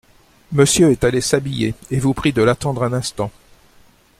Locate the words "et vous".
1.91-2.15